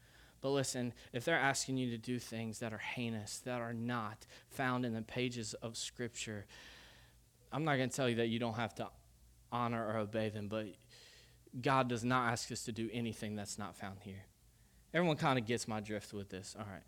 [0.40, 4.26] But listen, if they're asking you to do things that are heinous, that are not
[4.48, 6.46] found in the pages of Scripture,
[7.52, 8.88] I'm not going to tell you that you don't have to
[9.52, 10.66] honor or obey them, but
[11.60, 14.24] God does not ask us to do anything that's not found here.
[14.94, 16.56] Everyone kind of gets my drift with this.
[16.58, 16.82] All right.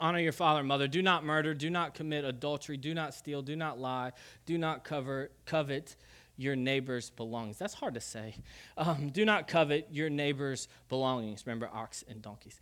[0.00, 0.88] Honor your father and mother.
[0.88, 1.54] Do not murder.
[1.54, 2.76] Do not commit adultery.
[2.76, 3.42] Do not steal.
[3.42, 4.12] Do not lie.
[4.44, 5.96] Do not cover, covet
[6.36, 7.58] your neighbor's belongings.
[7.58, 8.36] That's hard to say.
[8.78, 11.46] Um, do not covet your neighbor's belongings.
[11.46, 12.60] Remember, ox and donkeys.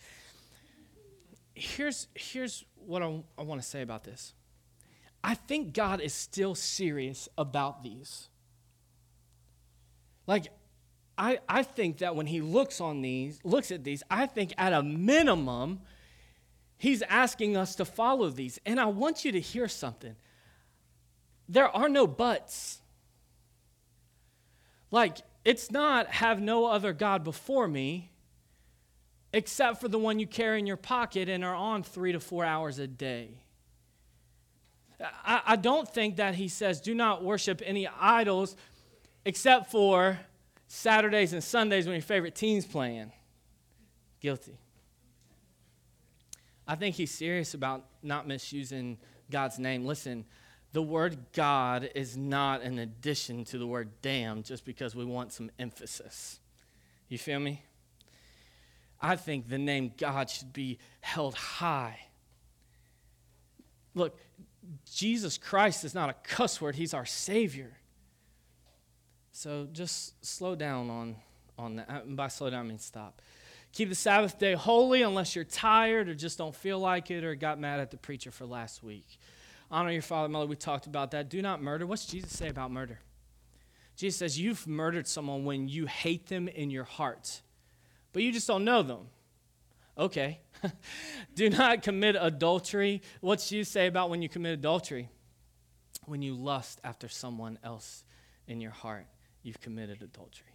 [1.54, 4.32] Here's, here's what I, I want to say about this
[5.24, 8.28] I think God is still serious about these.
[10.26, 10.46] Like,
[11.16, 14.72] I, I think that when he looks on these, looks at these, I think at
[14.72, 15.80] a minimum,
[16.84, 18.60] he's asking us to follow these.
[18.66, 20.14] And I want you to hear something.
[21.48, 22.80] There are no buts.
[24.90, 28.10] Like, it's not have no other God before me
[29.32, 32.44] except for the one you carry in your pocket and are on three to four
[32.44, 33.40] hours a day.
[35.00, 38.56] I, I don't think that he says, do not worship any idols
[39.24, 40.20] except for
[40.68, 43.10] Saturdays and Sundays when your favorite team's playing.
[44.20, 44.58] Guilty.
[46.66, 48.98] I think he's serious about not misusing
[49.31, 49.85] God's name.
[49.85, 50.24] Listen,
[50.72, 55.33] the word God is not an addition to the word damn just because we want
[55.33, 56.40] some emphasis.
[57.09, 57.62] You feel me?
[59.00, 62.00] I think the name God should be held high.
[63.94, 64.18] Look,
[64.90, 67.72] Jesus Christ is not a cuss word, he's our Savior.
[69.33, 71.16] So just slow down on,
[71.59, 72.05] on that.
[72.05, 73.20] And by slow down, I mean stop.
[73.74, 77.34] Keep the Sabbath day holy unless you're tired or just don't feel like it or
[77.34, 79.18] got mad at the preacher for last week.
[79.70, 80.46] Honor your father and mother.
[80.46, 81.28] We talked about that.
[81.28, 81.84] Do not murder.
[81.84, 83.00] What's Jesus say about murder?
[83.96, 87.42] Jesus says, You've murdered someone when you hate them in your heart,
[88.12, 89.08] but you just don't know them.
[89.98, 90.40] Okay.
[91.34, 93.02] Do not commit adultery.
[93.20, 95.08] What's Jesus say about when you commit adultery?
[96.06, 98.04] When you lust after someone else
[98.46, 99.06] in your heart
[99.44, 100.53] you've committed adultery.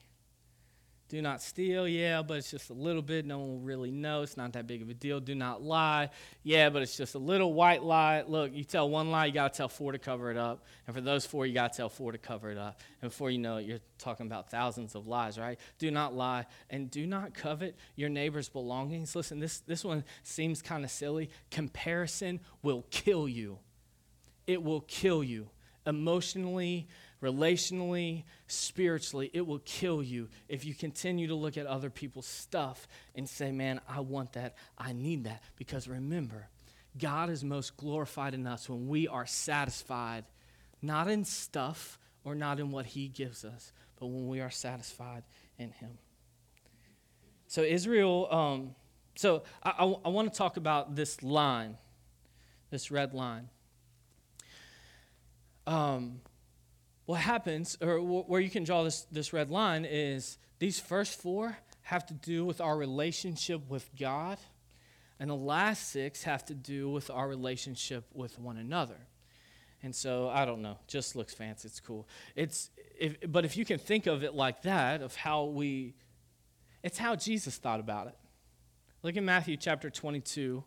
[1.09, 3.25] Do not steal, yeah, but it's just a little bit.
[3.25, 4.21] No one will really know.
[4.21, 5.19] It's not that big of a deal.
[5.19, 6.11] Do not lie,
[6.43, 8.23] yeah, but it's just a little white lie.
[8.27, 10.63] Look, you tell one lie, you got to tell four to cover it up.
[10.85, 12.79] And for those four, you got to tell four to cover it up.
[13.01, 15.59] And before you know it, you're talking about thousands of lies, right?
[15.79, 16.45] Do not lie.
[16.69, 19.15] And do not covet your neighbor's belongings.
[19.15, 21.31] Listen, this, this one seems kind of silly.
[21.49, 23.57] Comparison will kill you,
[24.45, 25.49] it will kill you
[25.87, 26.87] emotionally
[27.21, 32.87] relationally, spiritually, it will kill you if you continue to look at other people's stuff
[33.15, 35.43] and say, Man, I want that, I need that.
[35.57, 36.47] Because remember,
[36.97, 40.25] God is most glorified in us when we are satisfied,
[40.81, 45.23] not in stuff or not in what He gives us, but when we are satisfied
[45.57, 45.97] in Him.
[47.47, 48.75] So, Israel, um,
[49.15, 51.77] so I, I, I want to talk about this line,
[52.69, 53.49] this red line.
[55.67, 56.21] Um,
[57.09, 61.57] what happens, or where you can draw this, this red line, is these first four
[61.81, 64.37] have to do with our relationship with God,
[65.19, 69.07] and the last six have to do with our relationship with one another.
[69.81, 71.67] And so I don't know, just looks fancy.
[71.67, 72.07] It's cool.
[72.35, 72.69] It's
[72.99, 75.95] if, but if you can think of it like that, of how we,
[76.83, 78.17] it's how Jesus thought about it.
[79.01, 80.63] Look at Matthew chapter 22.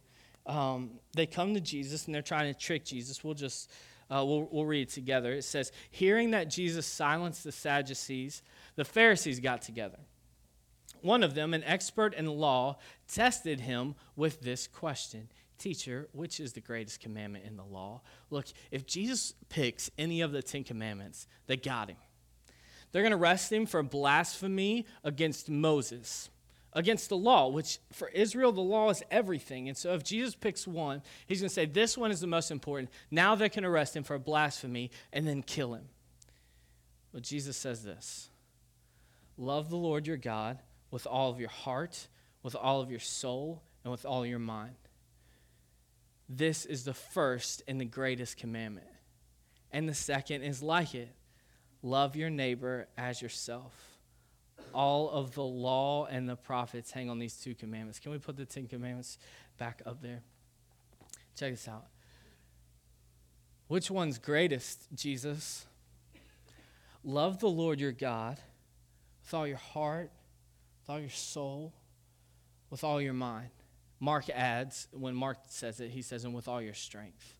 [0.47, 3.23] Um, they come to Jesus and they're trying to trick Jesus.
[3.23, 3.71] We'll just
[4.13, 5.33] uh, we'll, we'll read it together.
[5.33, 8.43] It says, Hearing that Jesus silenced the Sadducees,
[8.77, 9.99] the Pharisees got together.
[11.01, 16.53] One of them, an expert in law, tested him with this question Teacher, which is
[16.53, 18.01] the greatest commandment in the law?
[18.31, 21.97] Look, if Jesus picks any of the Ten Commandments, they got him.
[22.91, 26.31] They're going to arrest him for blasphemy against Moses,
[26.73, 29.69] against the law, which for Israel, the law is everything.
[29.69, 32.51] And so if Jesus picks one, he's going to say, This one is the most
[32.51, 32.91] important.
[33.11, 35.89] Now they can arrest him for blasphemy and then kill him.
[37.13, 38.31] But Jesus says this
[39.37, 40.59] Love the Lord your God
[40.91, 42.09] with all of your heart,
[42.43, 44.77] with all of your soul, and with all your mind.
[46.29, 48.87] This is the first and the greatest commandment.
[49.71, 51.11] And the second is like it
[51.83, 53.92] love your neighbor as yourself.
[54.75, 57.99] All of the law and the prophets hang on these two commandments.
[57.99, 59.19] Can we put the Ten Commandments
[59.59, 60.23] back up there?
[61.37, 61.87] Check this out.
[63.69, 65.67] Which one's greatest, Jesus?
[67.05, 68.39] Love the Lord your God
[69.25, 70.11] with all your heart,
[70.81, 71.73] with all your soul,
[72.71, 73.51] with all your mind.
[73.99, 77.37] Mark adds, when Mark says it, he says, and with all your strength.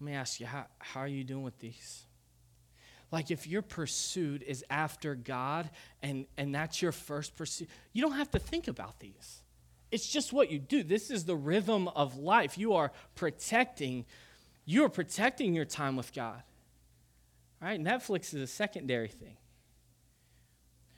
[0.00, 2.05] Let me ask you, how, how are you doing with these?
[3.12, 5.70] Like, if your pursuit is after God
[6.02, 9.42] and, and that's your first pursuit, you don't have to think about these.
[9.92, 10.82] It's just what you do.
[10.82, 12.58] This is the rhythm of life.
[12.58, 14.04] You are protecting,
[14.64, 16.42] you are protecting your time with God.
[17.62, 17.80] All right?
[17.80, 19.36] Netflix is a secondary thing.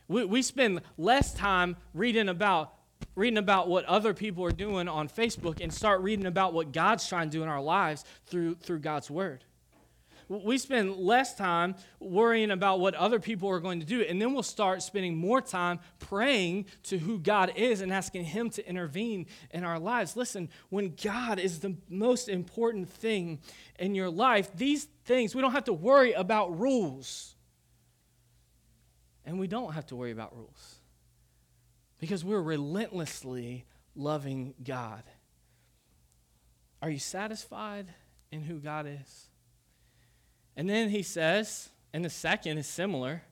[0.09, 2.75] We, we spend less time reading about
[3.15, 7.09] reading about what other people are doing on Facebook and start reading about what God's
[7.09, 9.45] trying to do in our lives through, through God's Word.
[10.29, 14.35] We spend less time worrying about what other people are going to do, and then
[14.35, 19.27] we'll start spending more time praying to who God is and asking Him to intervene
[19.51, 20.17] in our lives.
[20.17, 23.41] Listen, when God is the most important thing
[23.79, 27.35] in your life, these things, we don't have to worry about rules.
[29.25, 30.79] And we don't have to worry about rules
[31.99, 35.03] because we're relentlessly loving God.
[36.81, 37.89] Are you satisfied
[38.31, 39.28] in who God is?
[40.59, 43.23] And then he says, and the second is similar,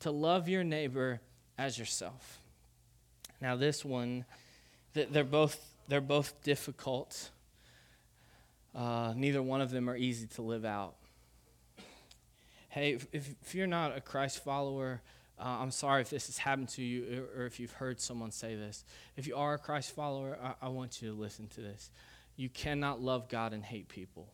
[0.00, 1.22] to love your neighbor
[1.56, 2.38] as yourself.
[3.40, 4.26] Now this one,
[4.92, 7.30] they're both they're both difficult.
[8.74, 10.94] Uh, neither one of them are easy to live out.
[12.68, 15.00] Hey, if, if you're not a Christ follower,
[15.38, 18.54] uh, I'm sorry if this has happened to you or, if you've heard someone say
[18.54, 18.84] this.
[19.16, 21.90] If you are a Christ follower, I, I want you to listen to this.
[22.36, 24.28] You cannot love God and hate people.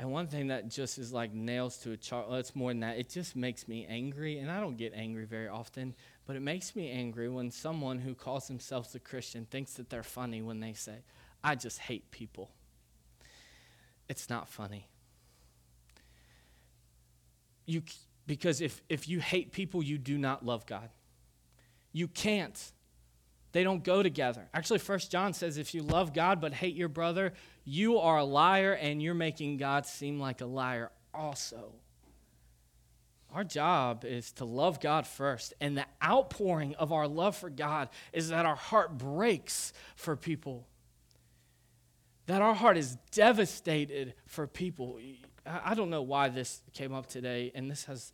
[0.00, 2.80] And one thing that just is like nails to a chart, well, it's more than
[2.80, 2.96] that.
[2.96, 4.38] It just makes me angry.
[4.38, 5.94] And I don't get angry very often,
[6.26, 10.02] but it makes me angry when someone who calls themselves a Christian thinks that they're
[10.02, 10.94] funny when they say,
[11.44, 12.50] I just hate people.
[14.08, 14.88] It's not funny.
[17.66, 17.82] You,
[18.26, 20.88] because if, if you hate people, you do not love God.
[21.92, 22.58] You can't.
[23.52, 24.48] They don't go together.
[24.54, 27.34] Actually, First John says if you love God but hate your brother,
[27.70, 31.72] you are a liar and you're making God seem like a liar also.
[33.32, 37.88] Our job is to love God first, and the outpouring of our love for God
[38.12, 40.66] is that our heart breaks for people.
[42.26, 44.98] That our heart is devastated for people.
[45.46, 48.12] I don't know why this came up today, and this has,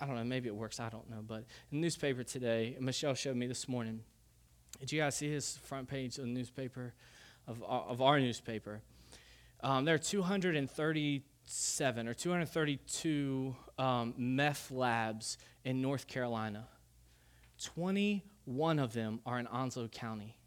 [0.00, 1.22] I don't know, maybe it works, I don't know.
[1.24, 4.00] But in the newspaper today, Michelle showed me this morning.
[4.80, 6.94] Did you guys see his front page of the newspaper,
[7.48, 8.80] of, of our newspaper?
[9.60, 16.68] Um, there are 237 or 232 um, meth labs in North Carolina.
[17.64, 20.38] 21 of them are in Onslow County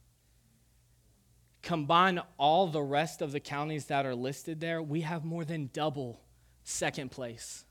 [1.62, 5.70] combine all the rest of the counties that are listed there, we have more than
[5.74, 6.22] double
[6.64, 7.66] second place.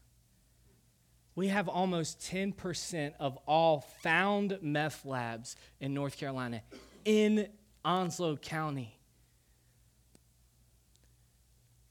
[1.35, 6.63] We have almost 10% of all found meth labs in North Carolina
[7.05, 7.49] in
[7.85, 9.00] Onslow County.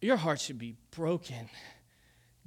[0.01, 1.49] Your heart should be broken,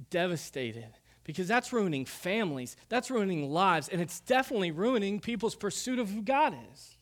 [0.09, 0.89] devastated,
[1.23, 6.21] because that's ruining families, that's ruining lives, and it's definitely ruining people's pursuit of who
[6.21, 6.97] God is.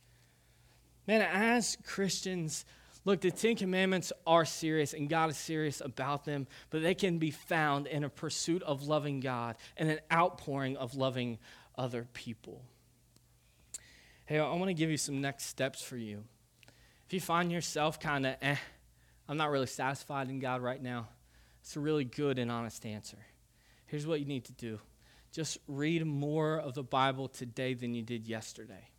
[1.08, 2.66] Man, as Christians,
[3.06, 7.18] look, the Ten Commandments are serious and God is serious about them, but they can
[7.18, 11.40] be found in a pursuit of loving God and an outpouring of loving
[11.78, 12.62] other people.
[14.26, 16.24] Hey, I want to give you some next steps for you.
[17.08, 18.56] If you find yourself kind of, eh,
[19.32, 21.08] I'm not really satisfied in God right now,
[21.62, 23.18] it's a really good and honest answer.
[23.86, 24.78] Here's what you need to do
[25.32, 28.90] just read more of the Bible today than you did yesterday.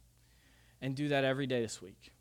[0.81, 2.13] And do that every day this week.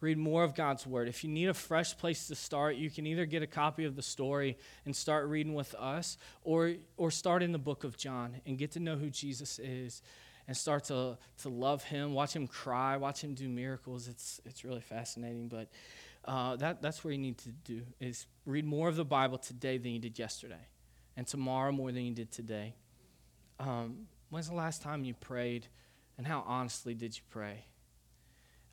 [0.00, 1.06] Read more of God's Word.
[1.06, 3.94] If you need a fresh place to start, you can either get a copy of
[3.94, 8.40] the story and start reading with us, or, or start in the book of John
[8.44, 10.02] and get to know who Jesus is
[10.48, 14.08] and start to, to love him, watch him cry, watch him do miracles.
[14.08, 15.46] It's, it's really fascinating.
[15.46, 15.68] But
[16.26, 19.78] uh, that, that's where you need to do is read more of the Bible today
[19.78, 20.66] than you did yesterday,
[21.16, 22.74] and tomorrow more than you did today.
[23.60, 25.66] Um, when's the last time you prayed,
[26.18, 27.64] and how honestly did you pray?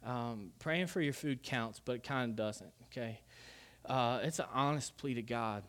[0.03, 3.21] Um, praying for your food counts, but it kind of doesn't, okay?
[3.85, 5.63] Uh, it's an honest plea to God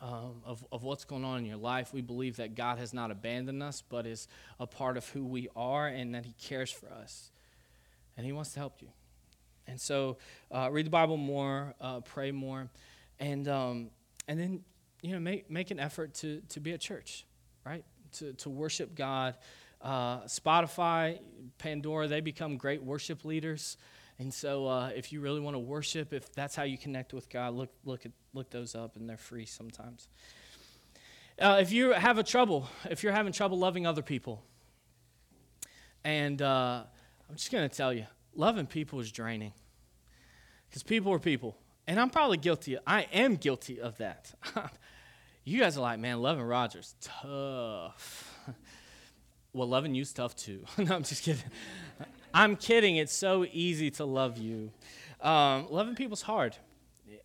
[0.00, 1.92] um, of, of what's going on in your life.
[1.92, 4.28] We believe that God has not abandoned us, but is
[4.60, 7.30] a part of who we are and that He cares for us.
[8.16, 8.88] And He wants to help you.
[9.72, 10.18] And so
[10.50, 12.68] uh, read the Bible more, uh, pray more,
[13.18, 13.90] and, um,
[14.28, 14.60] and then
[15.00, 17.24] you know, make, make an effort to, to be at church,
[17.64, 17.84] right?
[18.18, 19.34] To, to worship God.
[19.80, 21.18] Uh, Spotify,
[21.56, 23.78] Pandora, they become great worship leaders.
[24.18, 27.30] And so, uh, if you really want to worship, if that's how you connect with
[27.30, 30.06] God, look look at look those up, and they're free sometimes.
[31.40, 34.44] Uh, if you have a trouble, if you're having trouble loving other people,
[36.04, 36.84] and uh,
[37.28, 39.52] I'm just to tell you, loving people is draining,
[40.72, 41.54] because people are people,
[41.86, 42.78] and I'm probably guilty.
[42.86, 44.32] I am guilty of that.
[45.44, 48.34] you guys are like, man, loving Rogers tough.
[49.52, 50.64] well, loving you's tough too.
[50.78, 51.42] no, I'm just kidding.
[52.32, 52.96] I'm kidding.
[52.96, 54.70] It's so easy to love you.
[55.20, 56.56] Um, loving people's hard,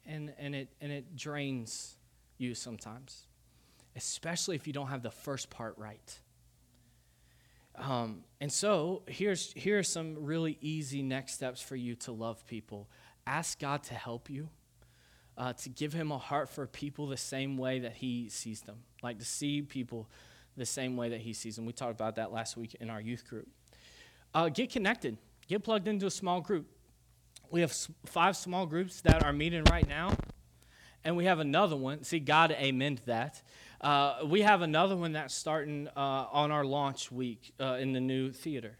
[0.05, 1.95] and, and, it, and it drains
[2.37, 3.27] you sometimes,
[3.95, 6.19] especially if you don't have the first part right.
[7.77, 12.45] Um, and so here's, here are some really easy next steps for you to love
[12.47, 12.89] people.
[13.27, 14.49] Ask God to help you,
[15.37, 18.77] uh, to give Him a heart for people the same way that He sees them,
[19.03, 20.09] like to see people
[20.55, 21.65] the same way that He sees them.
[21.65, 23.49] We talked about that last week in our youth group.
[24.33, 25.17] Uh, get connected,
[25.47, 26.67] get plugged into a small group.
[27.51, 27.75] We have
[28.05, 30.15] five small groups that are meeting right now,
[31.03, 32.03] and we have another one.
[32.03, 33.41] See, God amen that.
[33.81, 37.99] Uh, we have another one that's starting uh, on our launch week uh, in the
[37.99, 38.77] new theater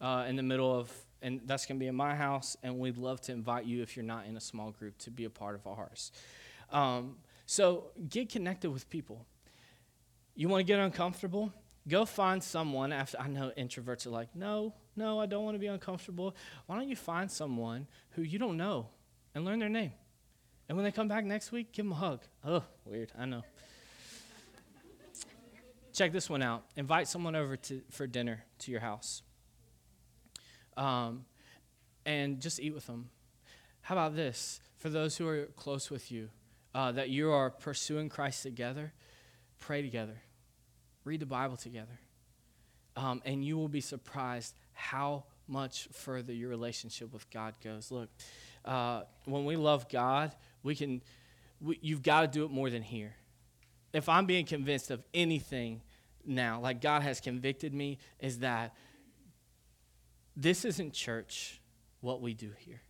[0.00, 0.92] uh, in the middle of,
[1.22, 3.96] and that's going to be in my house, and we'd love to invite you if
[3.96, 6.12] you're not in a small group to be a part of ours.
[6.70, 7.16] Um,
[7.46, 9.26] so get connected with people.
[10.34, 11.52] You want to get uncomfortable?
[11.88, 15.58] Go find someone after I know introverts are like, no, no, I don't want to
[15.58, 16.36] be uncomfortable.
[16.66, 18.88] Why don't you find someone who you don't know
[19.34, 19.92] and learn their name?
[20.68, 22.20] And when they come back next week, give them a hug.
[22.44, 23.42] Oh, weird, I know.
[25.94, 26.64] Check this one out.
[26.76, 29.22] Invite someone over to, for dinner to your house.
[30.78, 31.26] Um,
[32.06, 33.10] and just eat with them.
[33.82, 34.60] How about this?
[34.78, 36.30] For those who are close with you,
[36.74, 38.92] uh, that you are pursuing Christ together,
[39.58, 40.22] pray together
[41.08, 41.98] read the Bible together.
[42.94, 47.90] Um, and you will be surprised how much further your relationship with God goes.
[47.90, 48.10] Look,
[48.64, 51.00] uh, when we love God, we can,
[51.60, 53.14] we, you've got to do it more than here.
[53.94, 55.80] If I'm being convinced of anything
[56.26, 58.74] now, like God has convicted me, is that
[60.38, 61.60] this isn't church,
[62.00, 62.80] what we do here.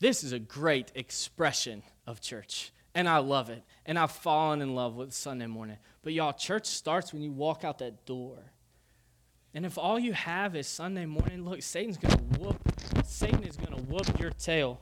[0.00, 3.62] This is a great expression of church and I love it.
[3.86, 5.76] And I've fallen in love with Sunday morning.
[6.02, 8.38] But y'all, church starts when you walk out that door.
[9.54, 12.58] And if all you have is Sunday morning, look, Satan's going to whoop.
[13.04, 14.80] Satan is going to whoop your tail.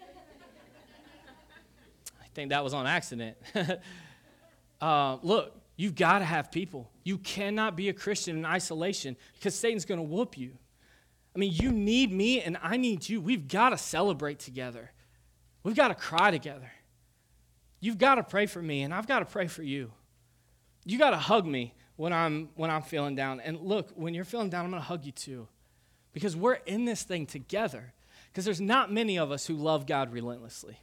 [2.22, 3.36] I think that was on accident.
[4.80, 6.90] uh, look, you've got to have people.
[7.04, 10.52] You cannot be a Christian in isolation because Satan's going to whoop you.
[11.34, 13.20] I mean, you need me and I need you.
[13.20, 14.90] We've got to celebrate together.
[15.62, 16.70] We've got to cry together.
[17.80, 19.90] You've got to pray for me, and I've got to pray for you.
[20.84, 23.40] You got to hug me when I'm when I'm feeling down.
[23.40, 25.48] And look, when you're feeling down, I'm going to hug you too.
[26.12, 27.92] Because we're in this thing together.
[28.30, 30.78] Because there's not many of us who love God relentlessly.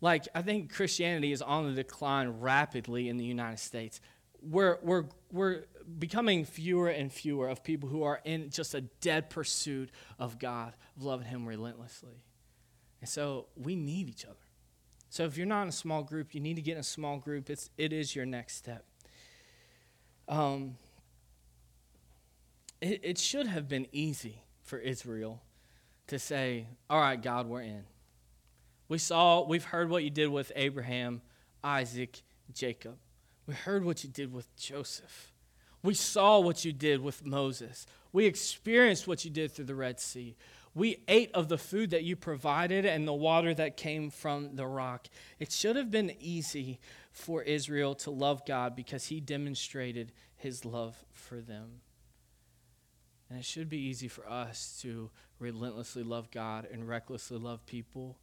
[0.00, 4.00] Like, I think Christianity is on the decline rapidly in the United States.
[4.42, 5.64] We're, we're, we're
[5.98, 10.74] becoming fewer and fewer of people who are in just a dead pursuit of God,
[10.96, 12.24] of loving Him relentlessly.
[13.00, 14.36] And so we need each other.
[15.10, 17.18] So if you're not in a small group, you need to get in a small
[17.18, 17.50] group.
[17.50, 18.84] It's, it is your next step.
[20.28, 20.76] Um,
[22.80, 25.42] it, it should have been easy for Israel
[26.06, 27.84] to say, All right, God, we're in.
[28.90, 31.22] We saw, we've heard what you did with Abraham,
[31.62, 32.22] Isaac,
[32.52, 32.96] Jacob.
[33.46, 35.32] We heard what you did with Joseph.
[35.84, 37.86] We saw what you did with Moses.
[38.12, 40.36] We experienced what you did through the Red Sea.
[40.74, 44.66] We ate of the food that you provided and the water that came from the
[44.66, 45.06] rock.
[45.38, 46.80] It should have been easy
[47.12, 51.82] for Israel to love God because he demonstrated his love for them.
[53.28, 58.18] And it should be easy for us to relentlessly love God and recklessly love people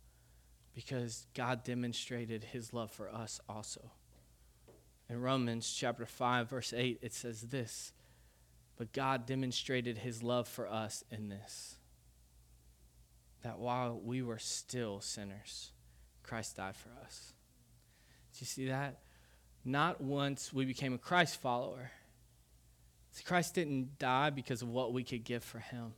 [0.77, 3.89] because God demonstrated his love for us also.
[5.09, 7.93] In Romans chapter 5 verse 8 it says this,
[8.77, 11.77] but God demonstrated his love for us in this
[13.41, 15.71] that while we were still sinners,
[16.21, 17.33] Christ died for us.
[18.33, 18.99] Do you see that?
[19.65, 21.89] Not once we became a Christ follower.
[23.13, 25.93] See, Christ didn't die because of what we could give for him,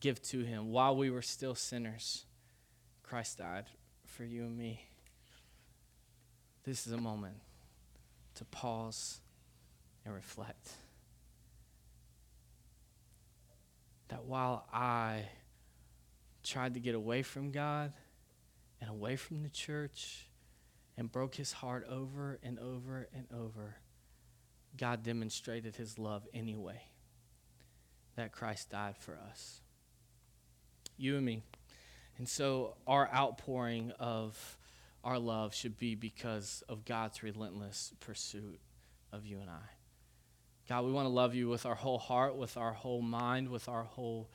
[0.00, 0.70] give to him.
[0.70, 2.26] While we were still sinners,
[3.10, 3.64] Christ died
[4.06, 4.86] for you and me.
[6.62, 7.34] This is a moment
[8.36, 9.18] to pause
[10.04, 10.70] and reflect.
[14.10, 15.24] That while I
[16.44, 17.92] tried to get away from God
[18.80, 20.28] and away from the church
[20.96, 23.74] and broke his heart over and over and over,
[24.76, 26.80] God demonstrated his love anyway.
[28.14, 29.62] That Christ died for us.
[30.96, 31.42] You and me.
[32.20, 34.58] And so our outpouring of
[35.02, 38.60] our love should be because of God's relentless pursuit
[39.10, 39.70] of you and I.
[40.68, 43.70] God, we want to love you with our whole heart, with our whole mind, with
[43.70, 44.28] our whole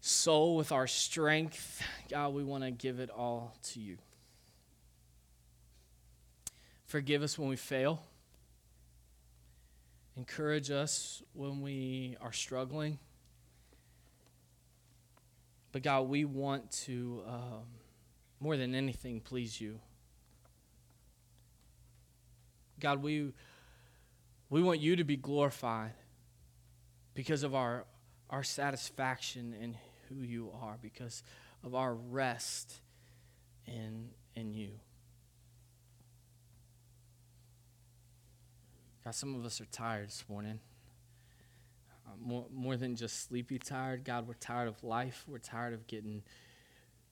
[0.00, 1.82] soul, with our strength.
[2.10, 3.98] God, we want to give it all to you.
[6.86, 8.02] Forgive us when we fail.
[10.16, 12.98] Encourage us when we are struggling.
[15.78, 17.62] But God, we want to, um,
[18.40, 19.78] more than anything, please you.
[22.80, 23.32] God, we,
[24.50, 25.92] we want you to be glorified
[27.14, 27.84] because of our,
[28.28, 29.76] our satisfaction in
[30.08, 31.22] who you are, because
[31.62, 32.80] of our rest
[33.64, 34.70] in, in you.
[39.04, 40.58] God, some of us are tired this morning.
[42.08, 44.04] Uh, more, more than just sleepy tired.
[44.04, 45.24] God, we're tired of life.
[45.26, 46.22] We're tired of getting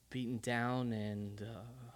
[0.09, 0.91] beaten down.
[0.91, 1.91] And uh,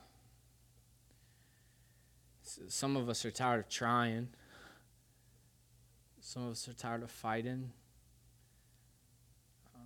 [2.68, 4.30] some of us are tired of trying.
[6.20, 7.72] Some of us are tired of fighting.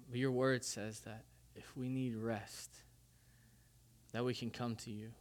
[0.09, 1.23] But your word says that
[1.55, 2.71] if we need rest,
[4.11, 5.11] that we can come to you.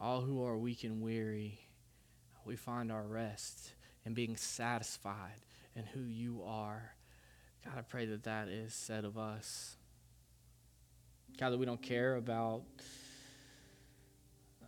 [0.00, 1.60] All who are weak and weary,
[2.44, 3.72] we find our rest
[4.04, 5.42] in being satisfied
[5.78, 6.92] in who you are.
[7.64, 9.76] God, I pray that that is said of us.
[11.38, 12.62] God, that we don't care about.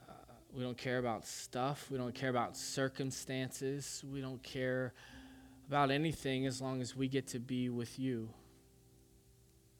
[0.08, 0.12] Uh,
[0.54, 1.90] we don't care about stuff.
[1.90, 4.04] We don't care about circumstances.
[4.10, 4.94] We don't care
[5.66, 8.28] about anything as long as we get to be with you.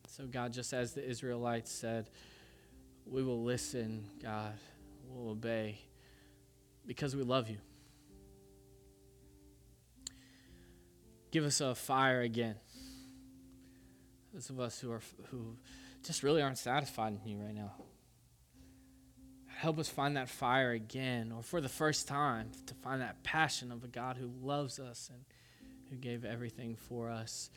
[0.09, 2.11] So, God, just as the Israelites said,
[3.07, 4.55] we will listen, God,
[5.09, 5.79] we'll obey
[6.87, 7.59] because we love you.
[11.31, 12.57] Give us a fire again.
[14.33, 15.57] Those of us who are who
[16.05, 17.73] just really aren't satisfied in you right now.
[19.47, 23.71] Help us find that fire again, or for the first time, to find that passion
[23.71, 25.25] of a God who loves us and
[25.91, 27.51] who gave everything for us.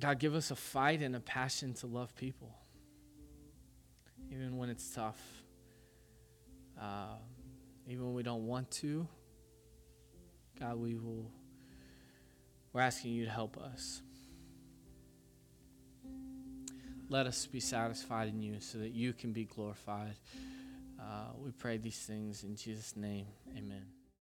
[0.00, 2.56] God, give us a fight and a passion to love people,
[4.30, 5.20] even when it's tough,
[6.80, 7.16] uh,
[7.86, 9.06] even when we don't want to.
[10.62, 11.28] God, we will.
[12.72, 14.00] We're asking you to help us.
[17.08, 20.14] Let us be satisfied in you so that you can be glorified.
[21.00, 23.26] Uh, we pray these things in Jesus' name.
[23.58, 24.01] Amen.